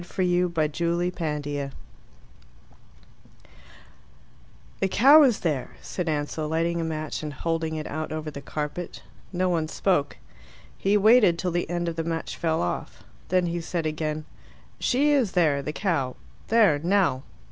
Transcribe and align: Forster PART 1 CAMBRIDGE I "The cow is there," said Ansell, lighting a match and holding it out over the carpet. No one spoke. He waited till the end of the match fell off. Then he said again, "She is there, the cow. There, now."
Forster 0.03 0.49
PART 0.49 0.81
1 0.81 1.11
CAMBRIDGE 1.11 1.57
I 1.57 1.71
"The 4.79 4.87
cow 4.87 5.21
is 5.21 5.41
there," 5.41 5.75
said 5.83 6.09
Ansell, 6.09 6.47
lighting 6.47 6.81
a 6.81 6.83
match 6.83 7.21
and 7.21 7.31
holding 7.31 7.75
it 7.75 7.85
out 7.85 8.11
over 8.11 8.31
the 8.31 8.41
carpet. 8.41 9.03
No 9.31 9.47
one 9.47 9.67
spoke. 9.67 10.17
He 10.75 10.97
waited 10.97 11.37
till 11.37 11.51
the 11.51 11.69
end 11.69 11.87
of 11.87 11.97
the 11.97 12.03
match 12.03 12.35
fell 12.35 12.63
off. 12.63 13.03
Then 13.29 13.45
he 13.45 13.61
said 13.61 13.85
again, 13.85 14.25
"She 14.79 15.11
is 15.11 15.33
there, 15.33 15.61
the 15.61 15.71
cow. 15.71 16.15
There, 16.47 16.79
now." 16.79 17.21